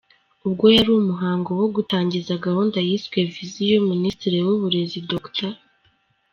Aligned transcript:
Ubwo 0.45 0.65
yari 0.75 0.89
mu 0.95 1.03
muhango 1.09 1.49
wo 1.61 1.67
gutangiza 1.75 2.41
gahunda 2.45 2.77
yiswe 2.87 3.17
“Viziyo”, 3.33 3.77
Minisitiri 3.91 4.37
w’Uburezi, 4.45 4.97
Dr. 5.11 5.49